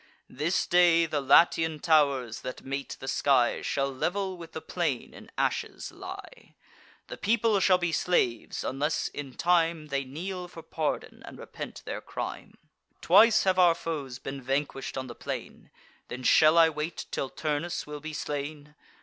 This 0.29 0.65
day 0.65 1.05
the 1.05 1.21
Latian 1.21 1.79
tow'rs, 1.79 2.41
that 2.41 2.63
mate 2.65 2.97
the 2.99 3.07
sky, 3.07 3.61
Shall 3.61 3.93
level 3.93 4.35
with 4.35 4.53
the 4.53 4.59
plain 4.59 5.13
in 5.13 5.29
ashes 5.37 5.91
lie: 5.91 6.55
The 7.05 7.17
people 7.17 7.59
shall 7.59 7.77
be 7.77 7.91
slaves, 7.91 8.63
unless 8.63 9.09
in 9.09 9.35
time 9.35 9.89
They 9.89 10.03
kneel 10.03 10.47
for 10.47 10.63
pardon, 10.63 11.21
and 11.23 11.37
repent 11.37 11.83
their 11.85 12.01
crime. 12.01 12.57
Twice 12.99 13.43
have 13.43 13.59
our 13.59 13.75
foes 13.75 14.17
been 14.17 14.41
vanquish'd 14.41 14.97
on 14.97 15.05
the 15.05 15.13
plain: 15.13 15.69
Then 16.07 16.23
shall 16.23 16.57
I 16.57 16.67
wait 16.67 17.05
till 17.11 17.29
Turnus 17.29 17.85
will 17.85 17.99
be 18.01 18.13
slain? 18.13 18.73